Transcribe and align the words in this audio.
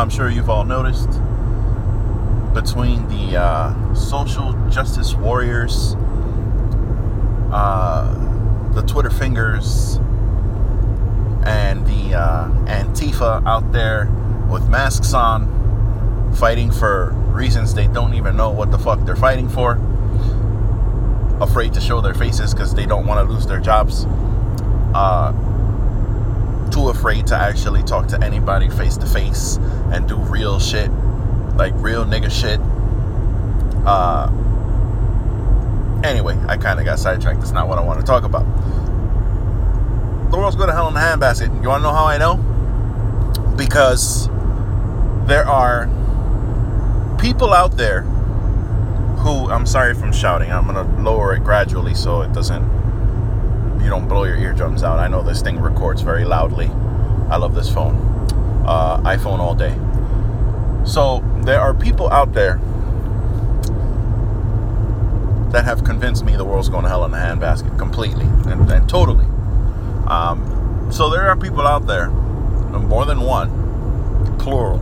I'm 0.00 0.08
sure 0.08 0.30
you've 0.30 0.48
all 0.48 0.64
noticed. 0.64 1.10
Between 2.54 3.06
the 3.08 3.38
uh, 3.38 3.94
social 3.94 4.54
justice 4.70 5.12
warriors, 5.12 5.94
uh, 7.52 8.70
the 8.72 8.80
Twitter 8.80 9.10
fingers, 9.10 9.96
and 11.44 11.86
the 11.86 12.14
uh, 12.14 12.48
Antifa 12.64 13.46
out 13.46 13.72
there 13.72 14.06
with 14.50 14.66
masks 14.70 15.12
on, 15.12 16.32
fighting 16.34 16.70
for 16.70 17.10
reasons 17.34 17.74
they 17.74 17.86
don't 17.86 18.14
even 18.14 18.38
know 18.38 18.48
what 18.48 18.70
the 18.70 18.78
fuck 18.78 19.04
they're 19.04 19.16
fighting 19.16 19.50
for. 19.50 19.72
Afraid 21.42 21.74
to 21.74 21.80
show 21.80 22.00
their 22.00 22.14
faces 22.14 22.54
because 22.54 22.74
they 22.74 22.86
don't 22.86 23.06
want 23.06 23.26
to 23.26 23.30
lose 23.30 23.46
their 23.46 23.60
jobs. 23.60 24.06
Uh, 24.94 25.32
too 26.70 26.88
afraid 26.88 27.26
to 27.28 27.36
actually 27.36 27.82
talk 27.82 28.06
to 28.08 28.22
anybody 28.22 28.68
face 28.70 28.96
to 28.98 29.06
face 29.06 29.56
and 29.92 30.08
do 30.08 30.16
real 30.16 30.58
shit, 30.58 30.90
like 31.56 31.72
real 31.76 32.04
nigga 32.04 32.30
shit. 32.30 32.60
Uh, 33.86 34.30
anyway, 36.04 36.38
I 36.48 36.56
kind 36.56 36.78
of 36.78 36.84
got 36.84 36.98
sidetracked. 36.98 37.40
That's 37.40 37.52
not 37.52 37.68
what 37.68 37.78
I 37.78 37.82
want 37.82 38.00
to 38.00 38.06
talk 38.06 38.24
about. 38.24 38.44
The 40.30 40.36
world's 40.36 40.56
going 40.56 40.68
to 40.68 40.74
hell 40.74 40.88
in 40.88 40.96
a 40.96 41.00
handbasket. 41.00 41.62
You 41.62 41.68
want 41.68 41.80
to 41.80 41.88
know 41.88 41.92
how 41.92 42.04
I 42.04 42.18
know? 42.18 42.36
Because 43.56 44.28
there 45.26 45.46
are 45.46 45.86
people 47.20 47.52
out 47.52 47.76
there 47.76 48.02
who 49.20 49.50
I'm 49.50 49.66
sorry 49.66 49.92
if 49.92 50.02
I'm 50.02 50.12
shouting. 50.12 50.50
I'm 50.50 50.66
gonna 50.66 51.02
lower 51.02 51.34
it 51.34 51.44
gradually 51.44 51.94
so 51.94 52.22
it 52.22 52.32
doesn't 52.32 52.64
you 53.82 53.90
don't 53.90 54.08
blow 54.08 54.24
your 54.24 54.36
eardrums 54.36 54.82
out. 54.82 54.98
I 54.98 55.08
know 55.08 55.22
this 55.22 55.42
thing 55.42 55.60
records 55.60 56.02
very 56.02 56.24
loudly. 56.24 56.66
I 57.28 57.36
love 57.36 57.54
this 57.54 57.72
phone. 57.72 57.96
Uh, 58.66 59.00
iPhone 59.02 59.38
all 59.38 59.54
day. 59.54 59.74
So 60.84 61.24
there 61.44 61.60
are 61.60 61.74
people 61.74 62.08
out 62.10 62.32
there 62.32 62.60
that 65.52 65.64
have 65.64 65.84
convinced 65.84 66.24
me 66.24 66.36
the 66.36 66.44
world's 66.44 66.68
going 66.68 66.84
to 66.84 66.88
hell 66.88 67.04
in 67.04 67.12
a 67.12 67.16
handbasket 67.16 67.76
completely 67.78 68.24
and, 68.50 68.70
and 68.70 68.88
totally. 68.88 69.24
Um, 70.06 70.88
so 70.90 71.10
there 71.10 71.28
are 71.28 71.36
people 71.36 71.66
out 71.66 71.86
there, 71.86 72.10
more 72.10 73.04
than 73.04 73.20
one, 73.20 74.38
plural. 74.38 74.78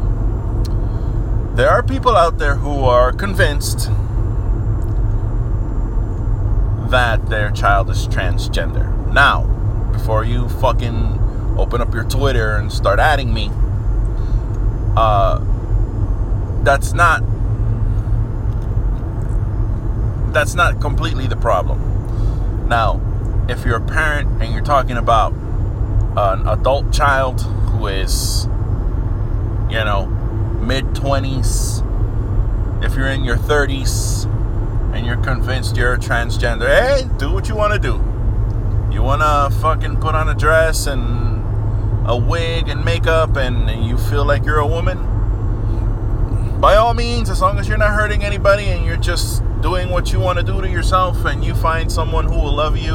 There 1.55 1.69
are 1.69 1.83
people 1.83 2.17
out 2.17 2.39
there 2.39 2.55
who 2.55 2.85
are 2.85 3.13
convinced 3.13 3.91
that 6.91 7.27
their 7.29 7.51
child 7.51 7.91
is 7.91 8.09
transgender. 8.09 9.13
Now, 9.13 9.43
before 9.93 10.25
you 10.25 10.49
fucking 10.49 11.57
open 11.59 11.81
up 11.81 11.93
your 11.93 12.05
Twitter 12.05 12.57
and 12.57 12.73
start 12.73 12.99
adding 12.99 13.33
me, 13.33 13.51
uh, 14.97 15.45
that's 16.63 16.93
not 16.93 17.23
that's 20.33 20.55
not 20.55 20.81
completely 20.81 21.27
the 21.27 21.37
problem. 21.37 22.69
Now, 22.69 23.01
if 23.49 23.65
you're 23.65 23.77
a 23.77 23.87
parent 23.87 24.43
and 24.43 24.53
you're 24.53 24.63
talking 24.63 24.97
about 24.97 25.33
an 26.17 26.47
adult 26.47 26.93
child 26.93 27.41
who 27.41 27.87
is, 27.87 28.45
you 29.71 29.83
know, 29.85 30.07
mid 30.61 30.85
20s, 30.87 31.85
if 32.85 32.95
you're 32.95 33.09
in 33.09 33.25
your 33.25 33.37
30s 33.37 34.27
and 34.99 35.07
you're 35.07 35.17
convinced 35.19 35.77
you're 35.77 35.95
a 35.95 35.99
transgender, 35.99 36.67
hey, 36.67 37.09
do 37.19 37.31
what 37.33 37.49
you 37.49 37.55
want 37.55 37.73
to 37.73 37.79
do. 37.79 37.95
You 38.93 39.01
want 39.01 39.23
to 39.23 39.57
fucking 39.61 40.01
put 40.01 40.17
on 40.17 40.29
a 40.29 40.35
dress 40.35 40.89
and 40.89 42.11
a 42.11 42.17
wig 42.17 42.69
and 42.69 42.85
makeup 42.85 43.37
and 43.37 43.87
you 43.87 43.97
feel 43.97 44.25
like 44.25 44.45
you're 44.45 44.59
a 44.59 44.67
woman? 44.67 44.99
By 46.61 46.75
all 46.75 46.95
means, 46.95 47.31
as 47.31 47.41
long 47.41 47.61
as 47.61 47.69
you're 47.69 47.79
not 47.79 47.95
hurting 47.95 48.25
anybody 48.25 48.65
and 48.65 48.85
you're 48.85 48.97
just 48.97 49.45
doing 49.61 49.91
what 49.91 50.13
you 50.13 50.19
want 50.19 50.41
to 50.41 50.45
do 50.45 50.61
to 50.61 50.69
yourself 50.69 51.25
and 51.25 51.45
you 51.45 51.55
find 51.55 51.93
someone 51.93 52.25
who 52.25 52.35
will 52.35 52.55
love 52.55 52.77
you, 52.77 52.93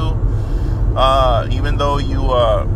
uh, 0.97 1.47
even 1.53 1.77
though 1.77 1.99
you, 1.99 2.31
uh, 2.31 2.67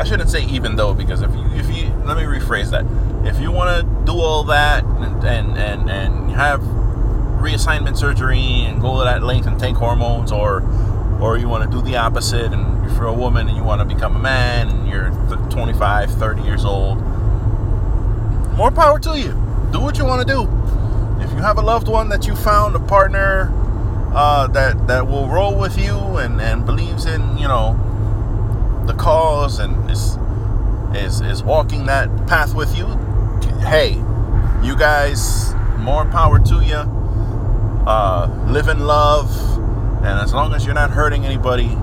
I 0.00 0.04
shouldn't 0.04 0.30
say 0.30 0.44
even 0.46 0.74
though 0.74 0.94
because 0.94 1.22
if 1.22 1.32
you, 1.32 1.44
if 1.52 1.76
you, 1.76 1.94
let 2.04 2.16
me 2.16 2.24
rephrase 2.24 2.72
that. 2.72 2.84
If 3.24 3.40
you 3.40 3.52
want 3.52 3.70
to 3.70 4.04
do 4.04 4.18
all 4.18 4.42
that 4.44 4.82
and, 4.82 5.22
and, 5.22 5.56
and, 5.56 5.88
and 5.88 6.30
have 6.32 6.83
reassignment 7.44 7.96
surgery 7.96 8.64
and 8.64 8.80
go 8.80 9.04
that 9.04 9.22
length 9.22 9.46
and 9.46 9.58
take 9.60 9.76
hormones 9.76 10.32
or 10.32 10.62
or 11.20 11.38
you 11.38 11.48
want 11.48 11.68
to 11.68 11.76
do 11.76 11.82
the 11.82 11.96
opposite 11.96 12.52
and 12.52 12.86
if 12.86 12.96
you're 12.96 13.06
a 13.06 13.12
woman 13.12 13.48
and 13.48 13.56
you 13.56 13.62
want 13.62 13.80
to 13.80 13.94
become 13.94 14.16
a 14.16 14.18
man 14.18 14.68
and 14.68 14.88
you're 14.88 15.10
25 15.50 16.10
30 16.10 16.42
years 16.42 16.64
old 16.64 16.98
more 18.56 18.70
power 18.70 19.00
to 19.00 19.18
you. 19.18 19.32
Do 19.72 19.80
what 19.80 19.98
you 19.98 20.04
want 20.04 20.26
to 20.26 20.32
do. 20.32 20.42
If 21.20 21.32
you 21.32 21.38
have 21.38 21.58
a 21.58 21.62
loved 21.62 21.88
one 21.88 22.08
that 22.10 22.26
you 22.26 22.36
found 22.36 22.76
a 22.76 22.78
partner 22.78 23.50
uh, 24.14 24.46
that 24.48 24.86
that 24.86 25.08
will 25.08 25.26
roll 25.26 25.58
with 25.58 25.76
you 25.76 25.96
and 26.18 26.40
and 26.40 26.64
believes 26.64 27.04
in 27.04 27.36
you 27.36 27.48
know 27.48 27.74
the 28.86 28.94
cause 28.94 29.58
and 29.58 29.90
is 29.90 30.16
is 30.94 31.20
is 31.20 31.42
walking 31.42 31.86
that 31.86 32.08
path 32.28 32.54
with 32.54 32.76
you 32.76 32.86
hey 33.66 33.94
you 34.62 34.76
guys 34.76 35.52
more 35.78 36.04
power 36.04 36.38
to 36.38 36.60
you 36.62 36.78
uh, 37.86 38.46
live 38.48 38.68
in 38.68 38.80
love, 38.80 39.30
and 39.98 40.18
as 40.20 40.32
long 40.32 40.54
as 40.54 40.64
you're 40.64 40.74
not 40.74 40.90
hurting 40.90 41.24
anybody, 41.24 41.76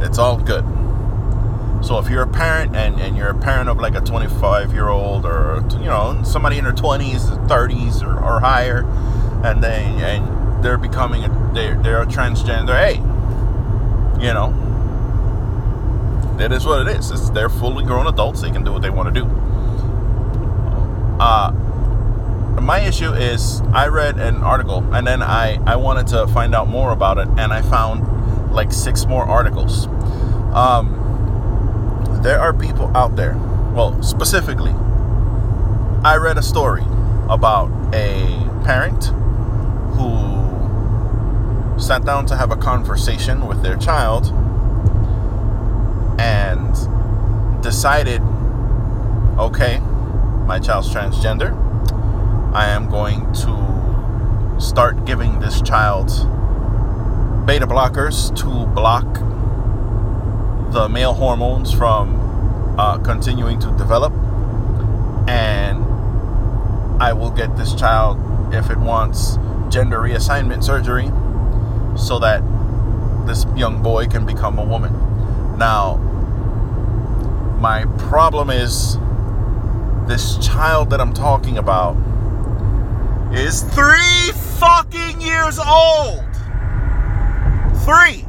it's 0.00 0.18
all 0.18 0.36
good. 0.36 0.64
So 1.84 1.98
if 1.98 2.08
you're 2.08 2.22
a 2.22 2.28
parent 2.28 2.74
and, 2.74 3.00
and 3.00 3.16
you're 3.16 3.28
a 3.30 3.38
parent 3.38 3.68
of 3.68 3.78
like 3.78 3.94
a 3.94 4.00
25 4.00 4.72
year 4.72 4.88
old 4.88 5.24
or 5.24 5.64
you 5.72 5.84
know 5.84 6.20
somebody 6.24 6.58
in 6.58 6.64
their 6.64 6.72
20s, 6.72 7.46
30s 7.46 8.02
or, 8.02 8.18
or 8.18 8.40
higher, 8.40 8.84
and 9.44 9.62
they 9.62 9.84
and 9.84 10.64
they're 10.64 10.78
becoming 10.78 11.24
a, 11.24 11.50
they're 11.54 11.80
they're 11.82 12.02
a 12.02 12.06
transgender, 12.06 12.76
hey, 12.76 12.96
you 14.20 14.32
know, 14.32 14.52
that 16.38 16.50
is 16.52 16.66
what 16.66 16.86
it 16.86 16.96
is. 16.96 17.10
It's, 17.10 17.30
they're 17.30 17.48
fully 17.48 17.84
grown 17.84 18.06
adults. 18.06 18.42
They 18.42 18.50
can 18.50 18.64
do 18.64 18.72
what 18.72 18.82
they 18.82 18.90
want 18.90 19.14
to 19.14 19.20
do. 19.20 19.26
Uh, 21.20 21.52
my 22.60 22.80
issue 22.80 23.12
is 23.12 23.60
I 23.72 23.88
read 23.88 24.18
an 24.18 24.42
article 24.42 24.78
and 24.94 25.06
then 25.06 25.22
I, 25.22 25.60
I 25.66 25.76
wanted 25.76 26.06
to 26.08 26.26
find 26.28 26.54
out 26.54 26.68
more 26.68 26.90
about 26.92 27.18
it 27.18 27.28
and 27.38 27.52
I 27.52 27.62
found 27.62 28.52
like 28.52 28.72
six 28.72 29.06
more 29.06 29.24
articles. 29.24 29.86
Um, 30.54 32.20
there 32.22 32.40
are 32.40 32.52
people 32.52 32.90
out 32.96 33.14
there, 33.16 33.36
well, 33.74 34.02
specifically, 34.02 34.72
I 36.04 36.16
read 36.16 36.38
a 36.38 36.42
story 36.42 36.82
about 37.28 37.70
a 37.94 38.26
parent 38.64 39.06
who 39.96 41.78
sat 41.78 42.04
down 42.04 42.26
to 42.26 42.36
have 42.36 42.50
a 42.50 42.56
conversation 42.56 43.46
with 43.46 43.62
their 43.62 43.76
child 43.76 44.32
and 46.18 46.72
decided 47.62 48.22
okay, 49.38 49.78
my 50.46 50.58
child's 50.58 50.88
transgender 50.88 51.65
I 52.56 52.68
am 52.68 52.88
going 52.88 53.30
to 53.34 54.56
start 54.58 55.04
giving 55.04 55.40
this 55.40 55.60
child 55.60 56.06
beta 57.46 57.66
blockers 57.66 58.34
to 58.38 58.64
block 58.72 59.04
the 60.72 60.88
male 60.88 61.12
hormones 61.12 61.70
from 61.70 62.74
uh, 62.78 62.96
continuing 62.96 63.60
to 63.60 63.66
develop. 63.76 64.14
And 65.28 65.84
I 66.98 67.12
will 67.12 67.30
get 67.30 67.58
this 67.58 67.74
child, 67.74 68.16
if 68.54 68.70
it 68.70 68.78
wants, 68.78 69.36
gender 69.68 69.98
reassignment 69.98 70.64
surgery 70.64 71.08
so 71.94 72.18
that 72.20 72.40
this 73.26 73.44
young 73.54 73.82
boy 73.82 74.06
can 74.06 74.24
become 74.24 74.58
a 74.58 74.64
woman. 74.64 75.58
Now, 75.58 75.96
my 77.60 77.84
problem 78.08 78.48
is 78.48 78.96
this 80.08 80.38
child 80.38 80.88
that 80.88 81.02
I'm 81.02 81.12
talking 81.12 81.58
about 81.58 81.98
is 83.36 83.62
three 83.62 84.32
fucking 84.58 85.20
years 85.20 85.58
old. 85.58 86.24
Three. 87.84 88.22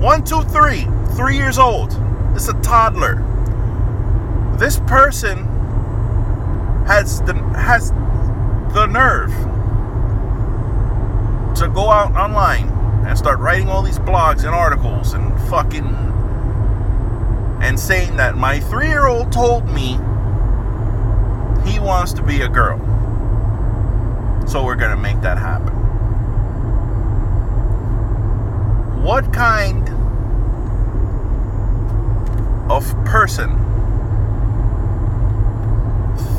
One, 0.00 0.24
two, 0.24 0.42
three. 0.42 0.86
Three 1.16 1.36
years 1.36 1.58
old. 1.58 1.92
It's 2.34 2.48
a 2.48 2.60
toddler. 2.60 3.22
This 4.58 4.80
person 4.80 5.38
has 6.86 7.20
the 7.22 7.34
has 7.56 7.90
the 8.74 8.86
nerve 8.86 9.30
to 11.56 11.68
go 11.68 11.88
out 11.88 12.12
online 12.16 12.68
and 13.06 13.16
start 13.16 13.38
writing 13.38 13.68
all 13.68 13.82
these 13.82 14.00
blogs 14.00 14.40
and 14.40 14.48
articles 14.48 15.12
and 15.12 15.32
fucking 15.48 15.86
and 17.62 17.78
saying 17.78 18.16
that 18.16 18.36
my 18.36 18.58
three 18.58 18.88
year 18.88 19.06
old 19.06 19.30
told 19.30 19.66
me 19.66 19.92
he 21.70 21.78
wants 21.78 22.12
to 22.12 22.22
be 22.22 22.42
a 22.42 22.48
girl. 22.48 22.93
So 24.46 24.64
we're 24.64 24.76
going 24.76 24.90
to 24.90 24.96
make 24.96 25.20
that 25.22 25.38
happen. 25.38 25.84
what 29.04 29.30
kind 29.34 29.86
of 32.70 33.04
person 33.04 33.50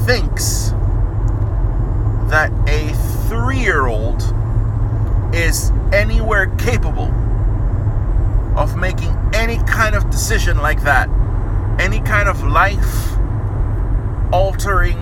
thinks 0.03 0.71
that 2.31 2.51
a 2.67 2.91
three 3.29 3.59
year 3.59 3.85
old 3.85 4.23
is 5.31 5.69
anywhere 5.93 6.47
capable 6.57 7.13
of 8.57 8.75
making 8.75 9.15
any 9.35 9.57
kind 9.67 9.93
of 9.93 10.09
decision 10.09 10.57
like 10.57 10.81
that, 10.81 11.07
any 11.79 11.99
kind 11.99 12.27
of 12.27 12.43
life 12.43 13.15
altering 14.33 14.97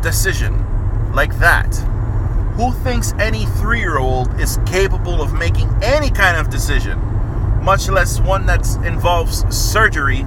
decision 0.00 0.64
like 1.12 1.38
that. 1.40 1.89
Who 2.60 2.72
thinks 2.72 3.14
any 3.18 3.46
three 3.46 3.78
year 3.78 3.96
old 3.96 4.38
is 4.38 4.58
capable 4.66 5.22
of 5.22 5.32
making 5.32 5.70
any 5.82 6.10
kind 6.10 6.36
of 6.36 6.50
decision, 6.50 6.98
much 7.64 7.88
less 7.88 8.20
one 8.20 8.44
that 8.44 8.68
involves 8.84 9.46
surgery 9.48 10.26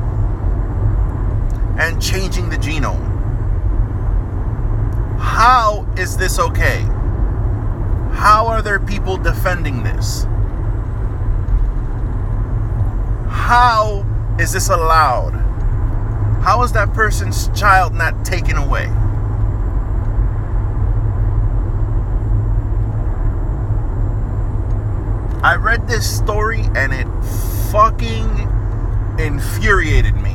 and 1.77 2.01
changing 2.01 2.50
the 2.50 2.56
genome? 2.56 3.07
How 5.19 5.85
is 5.95 6.18
this 6.18 6.39
okay? 6.39 6.81
How 8.13 8.47
are 8.47 8.63
there 8.63 8.79
people 8.79 9.18
defending 9.18 9.83
this? 9.83 10.24
How 13.29 14.03
is 14.39 14.53
this 14.53 14.69
allowed? 14.69 15.33
How 16.44 16.63
is 16.63 16.71
that 16.71 16.95
person's 16.95 17.50
child 17.50 17.94
not 17.94 18.25
taken 18.25 18.57
away? 18.57 18.91
I 25.44 25.57
read 25.57 25.90
this 25.90 26.10
story 26.10 26.62
and 26.74 26.94
it 26.94 27.06
fucking 27.69 28.30
infuriated 29.19 30.16
me. 30.16 30.31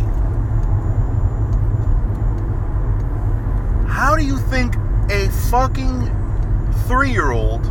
How 3.88 4.16
do 4.16 4.25
you 4.25 4.37
think 4.37 4.75
a 5.10 5.31
fucking 5.50 6.14
three 6.87 7.10
year 7.10 7.31
old 7.31 7.64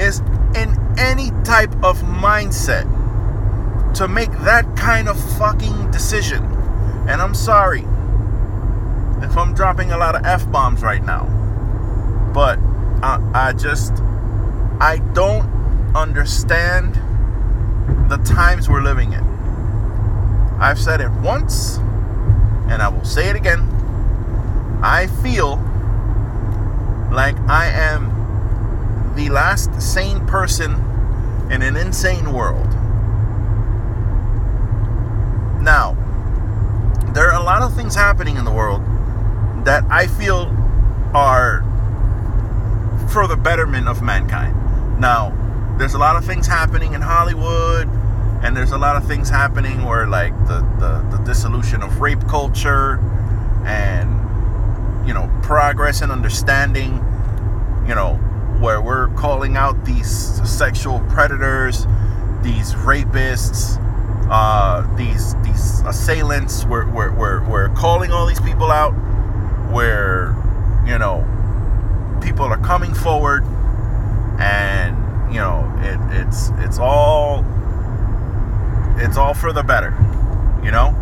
is 0.00 0.20
in 0.56 0.74
any 0.98 1.30
type 1.44 1.72
of 1.84 2.00
mindset 2.00 2.84
to 3.96 4.08
make 4.08 4.30
that 4.40 4.64
kind 4.76 5.10
of 5.10 5.20
fucking 5.36 5.90
decision? 5.90 6.42
And 7.06 7.20
I'm 7.20 7.34
sorry 7.34 7.80
if 9.22 9.36
I'm 9.36 9.52
dropping 9.52 9.92
a 9.92 9.98
lot 9.98 10.16
of 10.16 10.24
F 10.24 10.50
bombs 10.50 10.82
right 10.82 11.04
now, 11.04 11.24
but 12.32 12.58
I, 13.02 13.48
I 13.48 13.52
just, 13.52 14.02
I 14.80 14.96
don't 15.12 15.44
understand 15.94 16.94
the 18.10 18.16
times 18.18 18.68
we're 18.68 18.80
living 18.80 19.12
in. 19.12 19.22
I've 20.58 20.78
said 20.78 21.02
it 21.02 21.10
once, 21.22 21.76
and 22.68 22.80
I 22.80 22.88
will 22.88 23.04
say 23.04 23.28
it 23.28 23.36
again. 23.36 23.60
I 24.82 25.06
feel 25.22 25.56
like 27.12 27.36
I 27.40 27.66
am 27.66 29.14
the 29.16 29.28
last 29.28 29.82
sane 29.82 30.26
person 30.26 30.72
in 31.50 31.60
an 31.60 31.76
insane 31.76 32.32
world. 32.32 32.68
Now, 35.60 35.94
there 37.12 37.30
are 37.30 37.38
a 37.38 37.44
lot 37.44 37.60
of 37.60 37.74
things 37.74 37.94
happening 37.94 38.38
in 38.38 38.46
the 38.46 38.52
world 38.52 38.80
that 39.66 39.84
I 39.90 40.06
feel 40.06 40.56
are 41.12 41.62
for 43.12 43.26
the 43.26 43.36
betterment 43.36 43.88
of 43.88 44.00
mankind. 44.00 44.56
Now, 45.00 45.32
there's 45.78 45.94
a 45.94 45.98
lot 45.98 46.16
of 46.16 46.26
things 46.26 46.46
happening 46.46 46.92
in 46.92 47.00
Hollywood, 47.00 47.88
and 48.42 48.54
there's 48.54 48.72
a 48.72 48.78
lot 48.78 48.96
of 48.96 49.06
things 49.06 49.30
happening 49.30 49.86
where, 49.86 50.06
like, 50.06 50.34
the, 50.46 50.60
the, 50.78 51.16
the 51.16 51.24
dissolution 51.24 51.82
of 51.82 52.02
rape 52.02 52.20
culture 52.28 52.98
and, 53.64 55.08
you 55.08 55.14
know, 55.14 55.30
progress 55.42 56.02
and 56.02 56.12
understanding, 56.12 56.96
you 57.88 57.94
know, 57.94 58.16
where 58.60 58.82
we're 58.82 59.08
calling 59.14 59.56
out 59.56 59.86
these 59.86 60.10
sexual 60.46 61.00
predators, 61.08 61.86
these 62.42 62.74
rapists, 62.74 63.78
uh, 64.30 64.86
these 64.96 65.34
these 65.42 65.80
assailants. 65.86 66.66
We're, 66.66 66.86
we're, 66.90 67.10
we're, 67.14 67.42
we're 67.48 67.68
calling 67.70 68.12
all 68.12 68.26
these 68.26 68.40
people 68.40 68.70
out 68.70 68.92
where, 69.72 70.36
you 70.86 70.98
know, 70.98 71.24
people 72.20 72.44
are 72.44 72.58
coming 72.58 72.92
forward 72.92 73.46
and 74.40 75.32
you 75.32 75.38
know 75.38 75.70
it, 75.78 75.98
it's 76.20 76.50
it's 76.58 76.78
all 76.78 77.44
it's 78.96 79.16
all 79.16 79.34
for 79.34 79.52
the 79.52 79.62
better 79.62 79.90
you 80.62 80.70
know? 80.70 80.94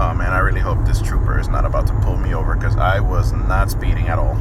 Oh 0.00 0.12
man 0.12 0.32
i 0.32 0.38
really 0.38 0.60
hope 0.60 0.84
this 0.84 1.00
trooper 1.00 1.38
is 1.38 1.48
not 1.48 1.64
about 1.64 1.86
to 1.86 1.92
pull 2.00 2.16
me 2.16 2.34
over 2.34 2.56
because 2.56 2.76
i 2.76 2.98
was 3.00 3.32
not 3.32 3.70
speeding 3.70 4.08
at 4.08 4.18
all. 4.18 4.36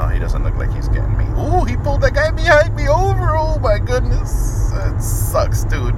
Oh 0.00 0.06
he 0.06 0.20
doesn't 0.20 0.44
look 0.44 0.54
like 0.54 0.72
he's 0.72 0.88
getting 0.88 1.16
me. 1.18 1.24
Ooh, 1.40 1.64
he 1.64 1.76
pulled 1.76 2.02
that 2.02 2.14
guy 2.14 2.30
behind 2.30 2.76
me 2.76 2.86
over. 2.88 3.36
Oh 3.36 3.58
my 3.58 3.78
goodness. 3.78 4.70
It 4.72 5.02
sucks 5.02 5.64
dude. 5.64 5.94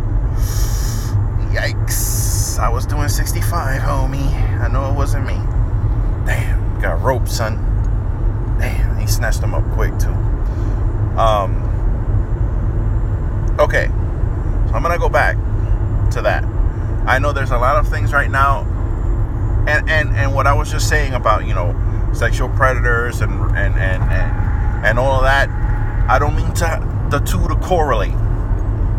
Yikes. 1.53 2.59
I 2.59 2.71
was 2.71 2.87
doing 2.87 3.09
65 3.09 3.83
homie. 3.83 4.33
I 4.61 4.69
know 4.69 4.91
it 4.91 4.95
wasn't 4.95 5.27
me. 5.27 5.35
Damn 6.25 6.81
got 6.81 6.99
rope 7.03 7.29
son 7.29 7.70
snatched 9.11 9.41
them 9.41 9.55
up 9.55 9.65
quick 9.73 9.97
too 9.99 10.15
um, 11.17 11.57
okay, 13.59 13.87
so 13.89 14.75
I'm 14.75 14.83
gonna 14.83 14.99
go 14.99 15.09
back 15.09 15.37
to 16.13 16.23
that. 16.23 16.45
I 17.07 17.19
know 17.19 17.33
there's 17.33 17.51
a 17.51 17.59
lot 17.59 17.77
of 17.77 17.89
things 17.89 18.13
right 18.13 18.31
now, 18.31 18.63
and 19.67 19.91
and 19.91 20.17
and 20.17 20.35
what 20.35 20.47
I 20.47 20.55
was 20.55 20.71
just 20.71 20.89
saying 20.89 21.13
about 21.13 21.47
you 21.47 21.55
know 21.55 21.77
sexual 22.15 22.49
predators 22.49 23.21
and 23.21 23.33
and 23.57 23.75
and 23.75 24.03
and, 24.03 24.87
and 24.87 24.99
all 24.99 25.17
of 25.17 25.23
that. 25.25 25.51
I 26.09 26.19
don't 26.19 26.35
mean 26.35 26.53
to 26.55 27.09
the 27.11 27.19
two 27.21 27.47
to 27.49 27.57
correlate 27.57 28.17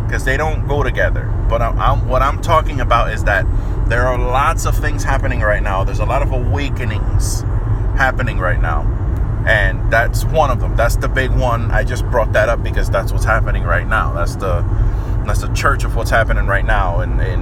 because 0.06 0.24
they 0.24 0.36
don't 0.36 0.68
go 0.68 0.82
together. 0.82 1.24
But 1.48 1.60
I'm, 1.60 1.78
I'm, 1.78 2.08
what 2.08 2.22
I'm 2.22 2.40
talking 2.40 2.80
about 2.80 3.10
is 3.12 3.24
that 3.24 3.44
there 3.88 4.06
are 4.06 4.16
lots 4.16 4.64
of 4.64 4.76
things 4.76 5.02
happening 5.02 5.40
right 5.40 5.62
now. 5.62 5.84
There's 5.84 5.98
a 5.98 6.06
lot 6.06 6.22
of 6.22 6.32
awakenings 6.32 7.42
happening 7.96 8.38
right 8.38 8.60
now 8.60 9.01
and 9.46 9.92
that's 9.92 10.24
one 10.24 10.50
of 10.50 10.60
them. 10.60 10.76
That's 10.76 10.96
the 10.96 11.08
big 11.08 11.30
one. 11.30 11.70
I 11.70 11.84
just 11.84 12.04
brought 12.06 12.32
that 12.32 12.48
up 12.48 12.62
because 12.62 12.88
that's 12.90 13.12
what's 13.12 13.24
happening 13.24 13.64
right 13.64 13.86
now. 13.86 14.12
That's 14.12 14.36
the 14.36 14.62
that's 15.26 15.40
the 15.40 15.52
church 15.52 15.84
of 15.84 15.94
what's 15.96 16.10
happening 16.10 16.46
right 16.46 16.64
now 16.64 17.00
in, 17.00 17.20
in 17.20 17.40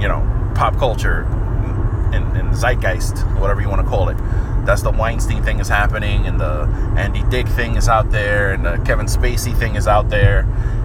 you 0.00 0.08
know 0.08 0.52
pop 0.54 0.76
culture 0.76 1.22
in, 2.12 2.36
in 2.36 2.54
zeitgeist 2.54 3.18
whatever 3.38 3.60
you 3.60 3.68
want 3.68 3.82
to 3.82 3.88
call 3.88 4.08
it. 4.08 4.16
That's 4.64 4.82
the 4.82 4.90
weinstein 4.90 5.42
thing 5.42 5.60
is 5.60 5.68
happening 5.68 6.26
and 6.26 6.38
the 6.38 6.64
andy 6.98 7.22
dick 7.30 7.46
thing 7.48 7.76
is 7.76 7.88
out 7.88 8.10
there 8.10 8.52
and 8.52 8.64
the 8.64 8.76
kevin 8.84 9.06
spacey 9.06 9.56
thing 9.56 9.76
is 9.76 9.86
out 9.86 10.10
there. 10.10 10.40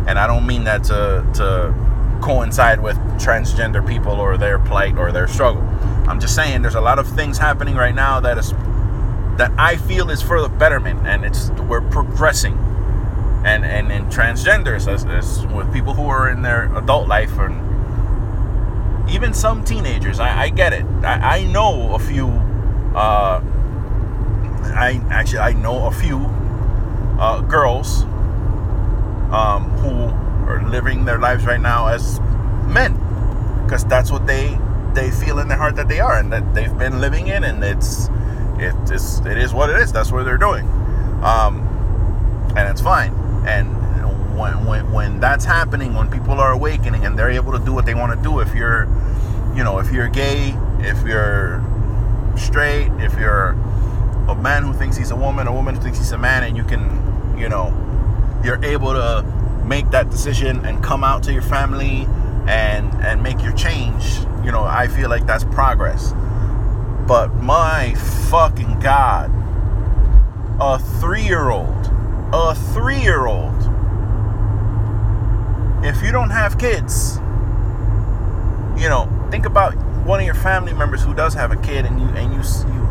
And 0.08 0.20
i 0.20 0.28
don't 0.28 0.46
mean 0.46 0.63
that 0.66 0.84
to 0.86 1.25
to 1.36 1.74
coincide 2.22 2.82
with 2.82 2.96
transgender 3.20 3.86
people 3.86 4.13
or 4.13 4.38
their 4.38 4.58
plight 4.60 4.98
or 4.98 5.12
their 5.12 5.28
struggle. 5.28 5.62
I'm 6.08 6.22
just 6.22 6.36
saying 6.36 6.62
there's 6.62 6.75
a 6.75 6.82
lot 6.82 6.98
of 6.98 7.08
things 7.08 7.38
happening 7.38 7.75
right 7.75 7.94
now 7.94 8.22
that 8.22 8.38
is 8.38 8.54
that 9.38 9.52
I 9.58 9.78
feel 9.78 10.10
is 10.10 10.22
for 10.22 10.42
the 10.42 10.50
betterment, 10.50 11.08
and 11.08 11.25
it's 11.25 11.50
we're 11.52 11.82
progressing. 11.82 12.58
And 13.46 13.66
and 13.66 13.92
in 13.92 14.06
transgenders, 14.06 14.88
as, 14.88 15.06
as 15.06 15.46
with 15.48 15.72
people 15.74 15.94
who 15.94 16.08
are 16.08 16.30
in 16.30 16.44
their 16.44 16.74
adult 16.78 17.08
life, 17.10 17.38
and 17.40 17.60
even 19.10 19.34
some 19.34 19.63
teenagers, 19.66 20.20
I, 20.20 20.44
I 20.44 20.50
get 20.50 20.72
it. 20.72 20.86
I, 21.04 21.40
I 21.40 21.44
know 21.44 21.94
a 21.94 22.00
few. 22.00 22.28
Uh, 22.96 23.42
I 24.75 25.02
actually 25.10 25.40
I 25.40 25.52
know 25.54 25.88
a 25.88 25.92
few 25.92 26.20
uh, 27.20 27.42
girls 27.42 28.04
um, 29.34 29.70
who 29.82 30.10
are 30.50 30.63
living 30.70 31.04
their 31.06 31.20
lives 31.20 31.46
right 31.46 31.60
now 31.60 31.88
as 31.88 32.22
men, 32.68 32.94
because 33.66 33.84
that's 33.86 34.10
what 34.10 34.25
they 34.25 34.58
they 34.94 35.12
feel 35.12 35.40
in 35.40 35.48
their 35.50 35.58
heart 35.58 35.75
that 35.75 35.90
they 35.90 36.00
are, 36.00 36.18
and 36.18 36.32
that 36.32 36.54
they've 36.54 36.78
been 36.78 37.02
living 37.02 37.28
in, 37.28 37.44
and 37.44 37.62
it's 37.63 38.10
it 38.60 38.91
is 38.91 39.19
it 39.19 39.38
is 39.38 39.53
what 39.53 39.69
it 39.69 39.77
is. 39.77 39.91
That's 39.91 40.12
what 40.12 40.25
they're 40.25 40.38
doing, 40.38 40.67
um, 41.24 41.62
and 42.55 42.69
it's 42.69 42.81
fine. 42.81 43.13
And 43.45 43.83
when, 44.38 44.65
when 44.65 44.91
when 44.91 45.19
that's 45.19 45.45
happening, 45.45 45.93
when 45.93 46.10
people 46.10 46.39
are 46.39 46.51
awakening 46.51 47.05
and 47.05 47.17
they're 47.17 47.31
able 47.31 47.51
to 47.51 47.60
do 47.60 47.74
what 47.74 47.86
they 47.86 47.93
want 47.93 48.17
to 48.17 48.24
do, 48.24 48.39
if 48.39 48.53
you're, 48.55 48.86
you 49.55 49.63
know, 49.63 49.79
if 49.79 49.91
you're 49.91 50.07
gay, 50.07 50.55
if 50.79 51.05
you're 51.05 51.63
straight, 52.36 52.89
if 53.00 53.17
you're 53.17 53.50
a 54.27 54.36
man 54.36 54.63
who 54.63 54.74
thinks 54.74 54.98
he's 54.98 55.12
a 55.12 55.15
woman, 55.15 55.48
a 55.48 55.53
woman 55.53 55.75
who 55.75 55.81
thinks 55.81 55.98
he's 55.98 56.12
a 56.12 56.17
man, 56.17 56.43
and 56.43 56.57
you 56.57 56.63
can, 56.63 57.36
you 57.38 57.50
know, 57.50 57.72
you're 58.43 58.63
able 58.63 58.93
to 58.93 59.24
make 59.65 59.89
that 59.91 60.10
decision 60.10 60.65
and 60.65 60.83
come 60.83 61.03
out 61.03 61.24
to 61.24 61.33
your 61.33 61.41
family 61.41 62.07
and 62.48 62.93
and 63.03 63.22
make 63.22 63.41
your 63.41 63.53
change. 63.53 64.17
You 64.43 64.51
know, 64.51 64.63
I 64.63 64.88
feel 64.88 65.10
like 65.10 65.25
that's 65.25 65.43
progress. 65.45 66.13
But 67.07 67.33
my 67.36 67.95
fucking 68.29 68.79
God, 68.79 69.29
a 70.62 70.79
three 70.79 71.24
year 71.24 71.50
old, 71.50 71.91
a 72.31 72.55
three 72.74 73.01
year 73.01 73.25
old, 73.25 73.53
if 75.83 76.01
you 76.01 76.13
don't 76.13 76.29
have 76.29 76.57
kids, 76.57 77.17
you 78.81 78.88
know, 78.88 79.10
think 79.31 79.45
about 79.45 79.74
one 80.05 80.22
of 80.22 80.25
your 80.25 80.36
family 80.36 80.74
members 80.74 81.03
who 81.03 81.13
does 81.13 81.33
have 81.33 81.51
a 81.51 81.57
kid 81.57 81.86
and 81.86 82.00
you, 82.00 82.07
and 82.07 82.33
you, 82.33 82.41
you, 82.74 82.88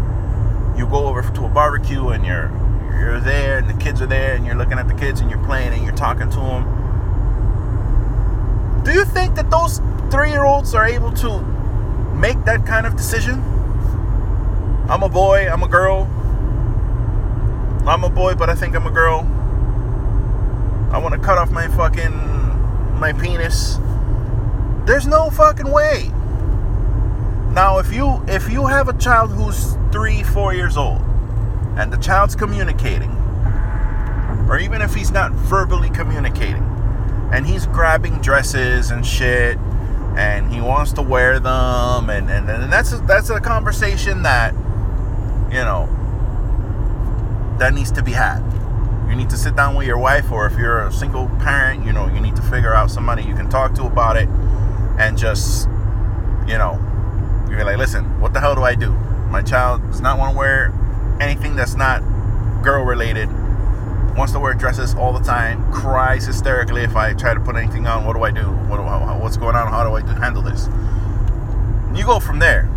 you 0.78 0.86
go 0.90 1.06
over 1.06 1.22
to 1.22 1.46
a 1.46 1.48
barbecue 1.48 2.08
and 2.08 2.26
you're, 2.26 2.50
you're 2.98 3.18
there 3.18 3.58
and 3.58 3.70
the 3.70 3.74
kids 3.82 4.02
are 4.02 4.06
there 4.06 4.34
and 4.34 4.44
you're 4.44 4.56
looking 4.56 4.78
at 4.78 4.88
the 4.88 4.94
kids 4.94 5.20
and 5.20 5.30
you're 5.30 5.42
playing 5.46 5.72
and 5.72 5.84
you're 5.84 5.94
talking 5.94 6.28
to 6.28 6.36
them. 6.36 6.64
Do 8.84 8.92
you 8.92 9.06
think 9.06 9.36
that 9.36 9.50
those 9.50 9.80
three 10.10 10.28
year 10.30 10.44
olds 10.44 10.74
are 10.74 10.86
able 10.86 11.12
to 11.12 11.40
make 12.14 12.44
that 12.44 12.66
kind 12.66 12.86
of 12.86 12.94
decision? 12.94 13.51
I'm 14.88 15.02
a 15.02 15.08
boy. 15.08 15.48
I'm 15.48 15.62
a 15.62 15.68
girl. 15.68 16.08
I'm 17.86 18.04
a 18.04 18.10
boy, 18.10 18.34
but 18.34 18.48
I 18.48 18.54
think 18.54 18.76
I'm 18.76 18.86
a 18.86 18.90
girl. 18.90 19.20
I 20.92 20.98
want 20.98 21.14
to 21.14 21.20
cut 21.20 21.38
off 21.38 21.50
my 21.50 21.68
fucking 21.68 22.98
my 22.98 23.12
penis. 23.12 23.78
There's 24.86 25.06
no 25.06 25.30
fucking 25.30 25.70
way. 25.70 26.10
Now, 27.52 27.78
if 27.78 27.92
you 27.92 28.24
if 28.28 28.50
you 28.50 28.66
have 28.66 28.88
a 28.88 28.92
child 28.98 29.30
who's 29.30 29.76
three, 29.90 30.22
four 30.22 30.54
years 30.54 30.76
old, 30.76 31.00
and 31.76 31.92
the 31.92 31.96
child's 31.96 32.34
communicating, 32.34 33.10
or 34.48 34.58
even 34.58 34.80
if 34.82 34.94
he's 34.94 35.10
not 35.10 35.32
verbally 35.32 35.90
communicating, 35.90 36.62
and 37.32 37.46
he's 37.46 37.66
grabbing 37.66 38.20
dresses 38.20 38.90
and 38.90 39.04
shit, 39.04 39.58
and 40.16 40.52
he 40.52 40.60
wants 40.60 40.92
to 40.92 41.02
wear 41.02 41.40
them, 41.40 42.10
and 42.10 42.30
and, 42.30 42.48
and 42.48 42.72
that's 42.72 42.92
a, 42.92 42.98
that's 42.98 43.30
a 43.30 43.40
conversation 43.40 44.22
that 44.22 44.54
you 45.52 45.58
know 45.58 45.86
that 47.58 47.74
needs 47.74 47.92
to 47.92 48.02
be 48.02 48.12
had. 48.12 48.40
You 49.08 49.14
need 49.14 49.28
to 49.30 49.36
sit 49.36 49.54
down 49.54 49.74
with 49.74 49.86
your 49.86 49.98
wife, 49.98 50.32
or 50.32 50.46
if 50.46 50.58
you're 50.58 50.86
a 50.86 50.92
single 50.92 51.28
parent, 51.40 51.84
you 51.84 51.92
know 51.92 52.08
you 52.08 52.20
need 52.20 52.34
to 52.36 52.42
figure 52.42 52.74
out 52.74 52.90
somebody 52.90 53.22
you 53.22 53.34
can 53.34 53.50
talk 53.50 53.74
to 53.74 53.84
about 53.84 54.16
it, 54.16 54.28
and 54.98 55.18
just 55.18 55.68
you 56.46 56.56
know 56.56 56.80
you're 57.50 57.64
like, 57.64 57.76
listen, 57.76 58.20
what 58.20 58.32
the 58.32 58.40
hell 58.40 58.54
do 58.54 58.62
I 58.62 58.74
do? 58.74 58.92
My 59.28 59.42
child 59.42 59.82
does 59.90 60.00
not 60.00 60.18
want 60.18 60.32
to 60.32 60.38
wear 60.38 60.72
anything 61.20 61.54
that's 61.54 61.74
not 61.74 62.00
girl 62.62 62.84
related. 62.84 63.28
Wants 64.16 64.32
to 64.32 64.40
wear 64.40 64.54
dresses 64.54 64.94
all 64.94 65.12
the 65.12 65.24
time. 65.24 65.70
Cries 65.72 66.26
hysterically 66.26 66.82
if 66.82 66.96
I 66.96 67.12
try 67.14 67.34
to 67.34 67.40
put 67.40 67.56
anything 67.56 67.86
on. 67.86 68.04
What 68.04 68.14
do 68.14 68.22
I 68.22 68.30
do? 68.30 68.42
What 68.42 68.76
do, 68.76 68.82
what's 68.82 69.36
going 69.36 69.56
on? 69.56 69.68
How 69.68 69.84
do 69.84 69.94
I 69.94 70.00
do, 70.00 70.08
handle 70.08 70.42
this? 70.42 70.68
You 71.94 72.04
go 72.04 72.20
from 72.20 72.38
there. 72.38 72.68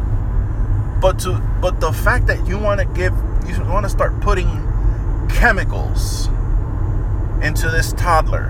But 1.05 1.19
to 1.19 1.33
but 1.61 1.79
the 1.79 1.93
fact 1.93 2.25
that 2.25 2.47
you 2.47 2.57
want 2.57 2.79
to 2.79 2.85
give 2.87 3.13
you 3.47 3.63
want 3.65 3.85
to 3.85 3.89
start 3.91 4.19
putting 4.21 4.47
chemicals 5.29 6.29
into 7.43 7.69
this 7.69 7.93
toddler 7.93 8.45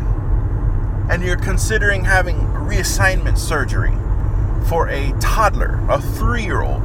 and 1.10 1.22
you're 1.22 1.36
considering 1.36 2.06
having 2.06 2.38
reassignment 2.38 3.38
surgery 3.38 3.92
for 4.70 4.88
a 4.88 5.12
toddler, 5.20 5.86
a 5.90 6.00
three 6.00 6.46
year 6.46 6.62
old, 6.62 6.82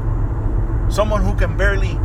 someone 0.93 1.23
who 1.23 1.37
can 1.37 1.57
barely 1.57 1.97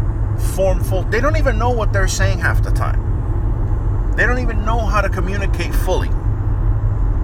form 0.54 0.84
full, 0.84 1.02
they 1.02 1.20
don't 1.20 1.38
even 1.38 1.58
know 1.58 1.72
what 1.72 1.92
they're 1.92 2.08
saying 2.08 2.38
half 2.38 2.62
the 2.62 2.70
time. 2.70 4.14
They 4.16 4.28
don't 4.28 4.38
even 4.38 4.64
know 4.64 4.78
how 4.78 5.02
to 5.02 5.10
communicate 5.10 5.74
fully. 5.74 6.10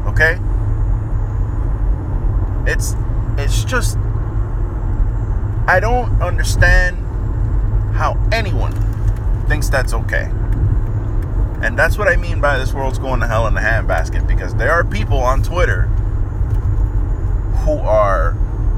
Okay? 0.08 0.40
It's 2.66 2.96
it's 3.38 3.64
just 3.64 4.00
I 5.68 5.80
don't 5.80 6.22
understand 6.22 6.98
how 7.96 8.18
anyone 8.32 8.74
thinks 9.48 9.70
that's 9.70 9.94
okay. 9.94 10.30
And 11.62 11.78
that's 11.78 11.98
what 11.98 12.08
I 12.08 12.16
mean 12.16 12.42
by 12.42 12.58
this 12.58 12.74
world's 12.74 12.98
going 12.98 13.20
to 13.20 13.28
hell 13.28 13.46
in 13.48 13.56
a 13.56 13.62
handbasket 13.62 14.28
because 14.28 14.56
there 14.56 14.72
are 14.72 14.84
people 14.84 15.20
on 15.20 15.44
Twitter 15.44 15.84
who 17.64 17.78
are 17.78 18.32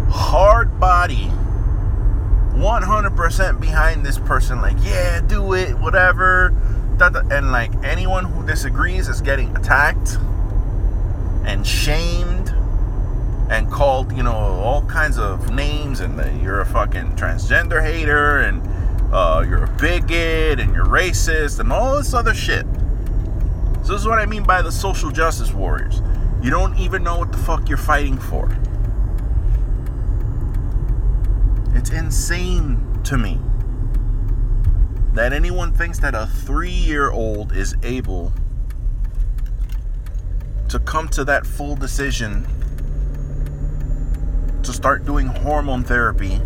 hard 0.10 0.80
body 0.80 1.32
100% 2.52 3.60
behind 3.60 4.06
this 4.06 4.20
person 4.20 4.62
like 4.62 4.76
yeah 4.82 5.22
do 5.22 5.54
it 5.54 5.74
whatever 5.80 6.54
and 7.32 7.52
like 7.52 7.72
anyone 7.84 8.26
who 8.26 8.46
disagrees 8.46 9.08
is 9.08 9.22
getting 9.22 9.56
attacked 9.58 10.18
and 11.46 11.66
shamed 11.66 12.43
you 14.16 14.24
know 14.24 14.32
all 14.32 14.84
kinds 14.86 15.18
of 15.18 15.52
names 15.52 16.00
and 16.00 16.42
you're 16.42 16.62
a 16.62 16.66
fucking 16.66 17.16
transgender 17.16 17.84
hater 17.84 18.40
and 18.40 18.62
uh, 19.14 19.44
you're 19.48 19.64
a 19.64 19.78
bigot 19.78 20.60
and 20.60 20.74
you're 20.74 20.86
racist 20.86 21.60
and 21.60 21.72
all 21.72 21.98
this 21.98 22.14
other 22.14 22.34
shit. 22.34 22.66
So 23.84 23.94
this 23.94 24.02
is 24.02 24.08
what 24.08 24.20
i 24.20 24.26
mean 24.26 24.44
by 24.44 24.62
the 24.62 24.72
social 24.72 25.12
justice 25.12 25.52
warriors. 25.52 26.02
You 26.42 26.50
don't 26.50 26.78
even 26.78 27.04
know 27.04 27.18
what 27.18 27.32
the 27.32 27.38
fuck 27.38 27.70
you're 27.70 27.78
fighting 27.78 28.18
for. 28.18 28.50
It's 31.76 31.90
insane 31.90 33.02
to 33.06 33.18
me 33.18 33.40
that 35.14 35.32
anyone 35.32 35.72
thinks 35.72 36.00
that 36.00 36.16
a 36.16 36.26
three 36.26 36.70
year 36.70 37.12
old 37.12 37.52
is 37.52 37.76
able 37.84 38.32
to 40.70 40.80
come 40.80 41.08
to 41.10 41.24
that 41.24 41.46
full 41.46 41.76
decision 41.76 42.48
start 44.84 45.06
doing 45.06 45.28
hormone 45.28 45.82
therapy 45.82 46.42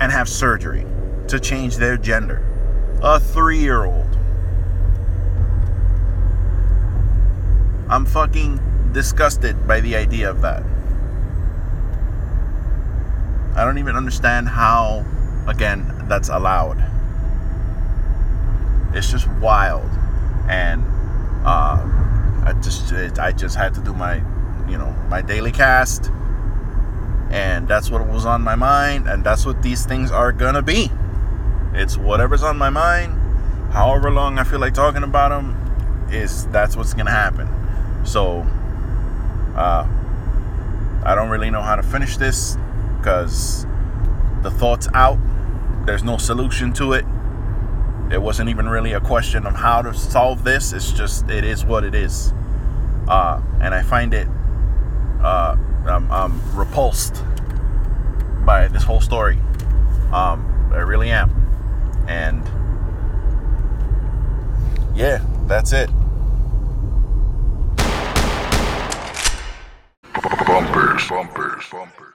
and 0.00 0.10
have 0.10 0.26
surgery 0.26 0.86
to 1.26 1.38
change 1.38 1.76
their 1.76 1.98
gender. 1.98 2.42
A 3.02 3.20
three 3.20 3.58
year 3.58 3.84
old. 3.84 4.08
I'm 7.90 8.06
fucking 8.06 8.92
disgusted 8.94 9.68
by 9.68 9.80
the 9.80 9.94
idea 9.94 10.30
of 10.30 10.40
that. 10.40 10.62
I 13.54 13.62
don't 13.62 13.76
even 13.76 13.94
understand 13.94 14.48
how, 14.48 15.04
again, 15.46 16.06
that's 16.08 16.30
allowed. 16.30 16.82
It's 18.94 19.10
just 19.10 19.28
wild, 19.32 19.90
and 20.48 20.82
uh, 21.44 21.76
I 22.46 22.58
just 22.62 22.90
I 23.18 23.32
just 23.32 23.54
had 23.54 23.74
to 23.74 23.82
do 23.82 23.92
my, 23.92 24.14
you 24.66 24.78
know, 24.78 24.90
my 25.10 25.20
daily 25.20 25.52
cast, 25.52 26.10
and 27.30 27.68
that's 27.68 27.90
what 27.90 28.06
was 28.06 28.24
on 28.24 28.42
my 28.42 28.54
mind, 28.54 29.08
and 29.08 29.24
that's 29.24 29.44
what 29.44 29.62
these 29.62 29.84
things 29.84 30.10
are 30.10 30.32
gonna 30.32 30.62
be. 30.62 30.90
It's 31.74 31.96
whatever's 31.96 32.42
on 32.42 32.56
my 32.56 32.70
mind, 32.70 33.12
however 33.72 34.10
long 34.10 34.38
I 34.38 34.44
feel 34.44 34.58
like 34.58 34.74
talking 34.74 35.02
about 35.02 35.28
them, 35.28 35.54
is 36.10 36.46
that's 36.48 36.76
what's 36.76 36.94
gonna 36.94 37.10
happen. 37.10 37.48
So, 38.04 38.46
uh, 39.54 39.86
I 41.04 41.14
don't 41.14 41.28
really 41.28 41.50
know 41.50 41.62
how 41.62 41.76
to 41.76 41.82
finish 41.82 42.16
this 42.16 42.56
because 42.98 43.66
the 44.42 44.50
thought's 44.50 44.88
out. 44.94 45.18
There's 45.84 46.04
no 46.04 46.16
solution 46.16 46.72
to 46.74 46.94
it. 46.94 47.04
It 48.10 48.22
wasn't 48.22 48.48
even 48.48 48.68
really 48.68 48.92
a 48.92 49.00
question 49.00 49.46
of 49.46 49.54
how 49.54 49.82
to 49.82 49.92
solve 49.92 50.44
this. 50.44 50.72
It's 50.72 50.92
just 50.92 51.28
it 51.28 51.44
is 51.44 51.64
what 51.64 51.84
it 51.84 51.94
is, 51.94 52.32
uh, 53.06 53.40
and 53.60 53.74
I 53.74 53.82
find 53.82 54.14
it 54.14 54.28
uh, 55.22 55.56
I'm, 55.88 56.10
I'm, 56.10 56.56
repulsed 56.56 57.22
by 58.44 58.68
this 58.68 58.82
whole 58.82 59.00
story. 59.00 59.38
Um, 60.12 60.70
I 60.72 60.80
really 60.84 61.10
am, 61.10 61.30
and 62.08 62.42
yeah, 64.96 65.24
that's 65.46 65.72
it. 65.72 65.90
Bumpers, 70.46 71.08
bumpers, 71.08 71.64
bumpers. 71.70 72.07